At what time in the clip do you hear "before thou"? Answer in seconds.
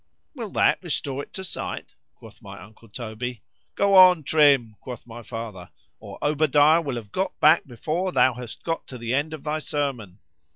7.67-8.33